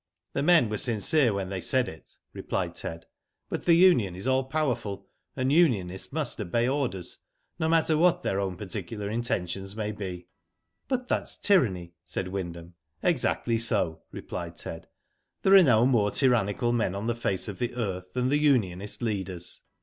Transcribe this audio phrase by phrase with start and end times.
[0.33, 3.05] "The men were sincere when they said it," replied Ted;"
[3.49, 7.19] but the union is all powerful, and unionists must obey orders,
[7.59, 10.25] no matter what their own particular intentions may be."
[10.87, 12.73] "But that's tyranny," said Wyndham.
[13.03, 14.87] '/Exactly so," replied Ted.
[15.43, 19.03] "There are no more tyrannical men on the face of the earth than the unionist
[19.03, 19.61] leaders.